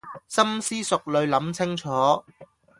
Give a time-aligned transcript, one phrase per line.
[0.27, 2.25] 深思熟慮諗清楚